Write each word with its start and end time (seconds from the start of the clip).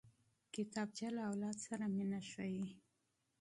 کتابچه 0.53 1.07
له 1.15 1.21
اولاد 1.29 1.57
سره 1.67 1.85
مینه 1.95 2.19
ښيي 2.29 2.65